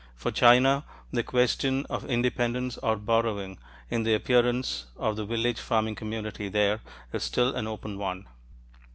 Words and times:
For 0.15 0.31
China, 0.31 0.83
the 1.11 1.21
question 1.21 1.85
of 1.87 2.09
independence 2.09 2.75
or 2.79 2.95
borrowing 2.95 3.59
in 3.91 4.01
the 4.01 4.15
appearance 4.15 4.87
of 4.97 5.15
the 5.15 5.25
village 5.27 5.59
farming 5.59 5.93
community 5.93 6.49
there 6.49 6.81
is 7.13 7.23
still 7.23 7.53
an 7.53 7.67
open 7.67 7.99
one. 7.99 8.25